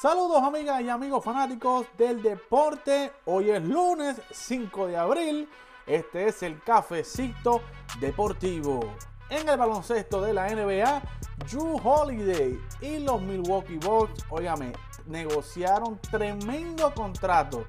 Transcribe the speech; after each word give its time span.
Saludos 0.00 0.42
amigas 0.42 0.80
y 0.80 0.88
amigos 0.88 1.22
fanáticos 1.22 1.86
del 1.98 2.22
deporte. 2.22 3.12
Hoy 3.26 3.50
es 3.50 3.62
lunes 3.62 4.18
5 4.30 4.86
de 4.86 4.96
abril. 4.96 5.46
Este 5.86 6.26
es 6.26 6.42
el 6.42 6.62
cafecito 6.62 7.60
deportivo. 8.00 8.80
En 9.28 9.46
el 9.46 9.58
baloncesto 9.58 10.22
de 10.22 10.32
la 10.32 10.48
NBA, 10.48 11.02
Drew 11.50 11.78
Holiday 11.84 12.58
y 12.80 13.00
los 13.00 13.20
Milwaukee 13.20 13.76
Bucks, 13.76 14.24
óigame, 14.30 14.72
negociaron 15.04 15.98
tremendo 16.10 16.94
contrato. 16.94 17.66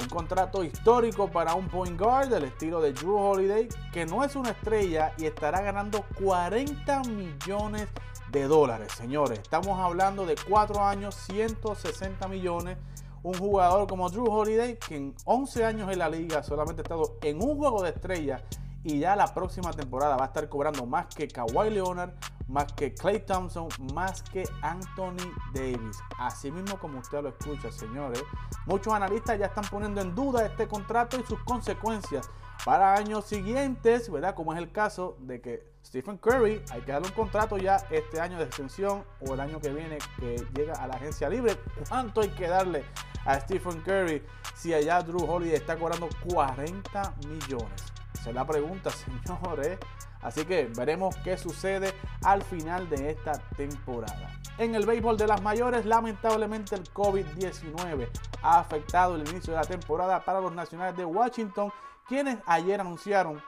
Un 0.00 0.08
contrato 0.08 0.64
histórico 0.64 1.30
para 1.30 1.54
un 1.54 1.68
point 1.68 1.98
guard 1.98 2.28
del 2.28 2.44
estilo 2.44 2.80
de 2.80 2.92
Drew 2.92 3.16
Holiday, 3.16 3.68
que 3.92 4.04
no 4.06 4.24
es 4.24 4.34
una 4.34 4.50
estrella 4.50 5.12
y 5.18 5.26
estará 5.26 5.60
ganando 5.60 6.04
40 6.20 7.02
millones 7.02 7.88
de 8.32 8.48
dólares, 8.48 8.92
señores. 8.92 9.38
Estamos 9.38 9.78
hablando 9.78 10.26
de 10.26 10.34
4 10.48 10.84
años, 10.84 11.14
160 11.14 12.26
millones. 12.26 12.76
Un 13.22 13.34
jugador 13.34 13.86
como 13.86 14.10
Drew 14.10 14.26
Holiday, 14.30 14.78
que 14.78 14.96
en 14.96 15.14
11 15.24 15.64
años 15.64 15.92
en 15.92 15.98
la 16.00 16.08
liga 16.08 16.42
solamente 16.42 16.80
ha 16.80 16.84
estado 16.84 17.16
en 17.22 17.40
un 17.40 17.56
juego 17.56 17.82
de 17.82 17.90
estrella 17.90 18.42
y 18.82 18.98
ya 18.98 19.16
la 19.16 19.32
próxima 19.32 19.72
temporada 19.72 20.16
va 20.16 20.24
a 20.24 20.26
estar 20.26 20.48
cobrando 20.48 20.84
más 20.84 21.06
que 21.06 21.26
Kawhi 21.26 21.70
Leonard, 21.70 22.10
más 22.48 22.72
que 22.72 22.94
Clay 22.94 23.20
Thompson, 23.20 23.68
más 23.94 24.22
que 24.22 24.44
Anthony 24.62 25.32
Davis. 25.54 25.98
Así 26.18 26.50
mismo 26.50 26.78
como 26.78 26.98
usted 26.98 27.22
lo 27.22 27.30
escucha, 27.30 27.72
señores. 27.72 28.22
Muchos 28.66 28.92
analistas 28.92 29.38
ya 29.38 29.46
están 29.46 29.64
poniendo 29.70 30.00
en 30.00 30.14
duda 30.14 30.44
este 30.46 30.68
contrato 30.68 31.18
y 31.18 31.24
sus 31.24 31.38
consecuencias 31.40 32.30
para 32.64 32.94
años 32.94 33.24
siguientes, 33.24 34.10
¿verdad? 34.10 34.34
Como 34.34 34.52
es 34.52 34.58
el 34.58 34.70
caso 34.72 35.16
de 35.20 35.40
que 35.40 35.74
Stephen 35.84 36.16
Curry 36.16 36.62
hay 36.70 36.80
que 36.82 36.92
darle 36.92 37.08
un 37.08 37.14
contrato 37.14 37.58
ya 37.58 37.76
este 37.90 38.20
año 38.20 38.38
de 38.38 38.44
extensión 38.44 39.04
o 39.20 39.34
el 39.34 39.40
año 39.40 39.60
que 39.60 39.70
viene 39.72 39.98
que 40.18 40.44
llega 40.54 40.74
a 40.74 40.86
la 40.86 40.94
agencia 40.94 41.28
libre. 41.28 41.58
¿Cuánto 41.88 42.22
hay 42.22 42.28
que 42.30 42.48
darle 42.48 42.84
a 43.26 43.38
Stephen 43.40 43.80
Curry 43.82 44.22
si 44.54 44.72
allá 44.72 45.02
Drew 45.02 45.24
Holiday 45.30 45.56
está 45.56 45.76
cobrando 45.76 46.08
40 46.26 47.14
millones? 47.28 47.84
Esa 48.14 48.30
es 48.30 48.34
la 48.34 48.46
pregunta, 48.46 48.90
señores. 49.26 49.78
Así 50.24 50.46
que 50.46 50.70
veremos 50.74 51.14
qué 51.22 51.36
sucede 51.36 51.92
al 52.24 52.42
final 52.42 52.88
de 52.88 53.10
esta 53.10 53.32
temporada. 53.56 54.30
En 54.56 54.74
el 54.74 54.86
béisbol 54.86 55.18
de 55.18 55.26
las 55.26 55.42
mayores, 55.42 55.84
lamentablemente 55.84 56.74
el 56.74 56.84
COVID-19 56.92 58.08
ha 58.42 58.58
afectado 58.58 59.16
el 59.16 59.28
inicio 59.28 59.52
de 59.52 59.60
la 59.60 59.66
temporada 59.66 60.24
para 60.24 60.40
los 60.40 60.52
nacionales 60.52 60.96
de 60.96 61.04
Washington, 61.04 61.70
quienes 62.08 62.38
ayer 62.46 62.80
anunciaron 62.80 63.42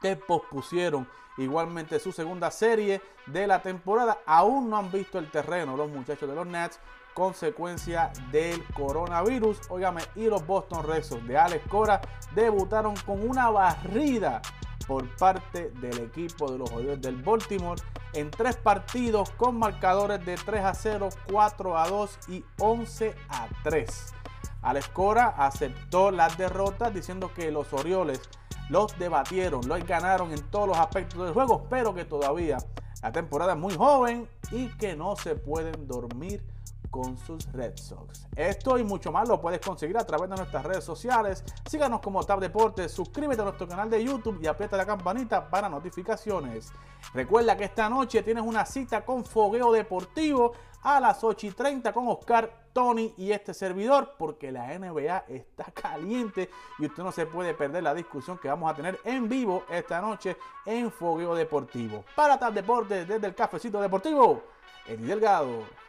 que 0.00 0.16
pospusieron 0.16 1.06
igualmente 1.36 1.98
su 1.98 2.12
segunda 2.12 2.50
serie 2.50 3.02
de 3.26 3.46
la 3.46 3.60
temporada. 3.60 4.18
Aún 4.24 4.70
no 4.70 4.78
han 4.78 4.90
visto 4.90 5.18
el 5.18 5.30
terreno 5.30 5.76
los 5.76 5.90
muchachos 5.90 6.28
de 6.28 6.34
los 6.34 6.46
Nets, 6.46 6.80
consecuencia 7.12 8.10
del 8.30 8.64
coronavirus. 8.72 9.58
Óigame, 9.68 10.02
y 10.14 10.26
los 10.26 10.46
Boston 10.46 10.86
Red 10.86 11.02
Sox 11.02 11.26
de 11.26 11.36
Alex 11.36 11.66
Cora 11.68 12.00
debutaron 12.34 12.94
con 13.04 13.28
una 13.28 13.50
barrida 13.50 14.40
por 14.86 15.08
parte 15.16 15.70
del 15.80 15.98
equipo 15.98 16.50
de 16.50 16.58
los 16.58 16.70
Orioles 16.70 17.00
del 17.00 17.16
Baltimore 17.22 17.80
en 18.12 18.30
tres 18.30 18.56
partidos 18.56 19.30
con 19.30 19.58
marcadores 19.58 20.24
de 20.24 20.36
3 20.36 20.64
a 20.64 20.74
0, 20.74 21.08
4 21.30 21.78
a 21.78 21.88
2 21.88 22.18
y 22.28 22.44
11 22.58 23.14
a 23.28 23.48
3. 23.62 24.14
Alex 24.62 24.88
Cora 24.88 25.34
aceptó 25.36 26.10
las 26.10 26.36
derrotas 26.38 26.92
diciendo 26.92 27.30
que 27.34 27.50
los 27.50 27.72
Orioles 27.72 28.20
los 28.68 28.98
debatieron, 28.98 29.66
los 29.68 29.84
ganaron 29.86 30.32
en 30.32 30.42
todos 30.50 30.68
los 30.68 30.78
aspectos 30.78 31.24
del 31.24 31.34
juego, 31.34 31.66
pero 31.68 31.94
que 31.94 32.04
todavía 32.04 32.58
la 33.02 33.12
temporada 33.12 33.52
es 33.52 33.58
muy 33.58 33.74
joven 33.74 34.28
y 34.50 34.68
que 34.76 34.96
no 34.96 35.14
se 35.16 35.36
pueden 35.36 35.86
dormir 35.86 36.42
con 36.90 37.16
sus 37.16 37.50
Red 37.52 37.76
Sox. 37.76 38.26
Esto 38.34 38.78
y 38.78 38.84
mucho 38.84 39.12
más 39.12 39.28
lo 39.28 39.40
puedes 39.40 39.60
conseguir 39.60 39.96
a 39.98 40.06
través 40.06 40.30
de 40.30 40.36
nuestras 40.36 40.64
redes 40.64 40.84
sociales. 40.84 41.44
Síganos 41.68 42.00
como 42.00 42.24
Tab 42.24 42.40
Deportes, 42.40 42.92
suscríbete 42.92 43.42
a 43.42 43.44
nuestro 43.44 43.68
canal 43.68 43.90
de 43.90 44.02
YouTube 44.02 44.38
y 44.42 44.46
aprieta 44.46 44.76
la 44.76 44.86
campanita 44.86 45.48
para 45.48 45.68
notificaciones. 45.68 46.72
Recuerda 47.14 47.56
que 47.56 47.64
esta 47.64 47.88
noche 47.88 48.22
tienes 48.22 48.44
una 48.44 48.64
cita 48.64 49.04
con 49.04 49.24
Fogueo 49.24 49.72
Deportivo 49.72 50.52
a 50.82 51.00
las 51.00 51.24
8 51.24 51.48
y 51.48 51.50
30 51.50 51.92
con 51.92 52.06
Oscar, 52.08 52.68
Tony 52.72 53.12
y 53.16 53.32
este 53.32 53.52
servidor 53.54 54.14
porque 54.16 54.52
la 54.52 54.78
NBA 54.78 55.24
está 55.28 55.64
caliente 55.74 56.48
y 56.78 56.86
usted 56.86 57.02
no 57.02 57.10
se 57.10 57.26
puede 57.26 57.54
perder 57.54 57.82
la 57.82 57.94
discusión 57.94 58.38
que 58.38 58.48
vamos 58.48 58.70
a 58.70 58.74
tener 58.76 59.00
en 59.04 59.28
vivo 59.28 59.64
esta 59.68 60.00
noche 60.00 60.36
en 60.64 60.90
Fogueo 60.92 61.34
Deportivo. 61.34 62.04
Para 62.14 62.38
Tab 62.38 62.52
Deportes 62.52 63.08
desde 63.08 63.26
el 63.26 63.34
Cafecito 63.34 63.80
Deportivo, 63.80 64.42
Eddie 64.86 65.06
Delgado. 65.06 65.85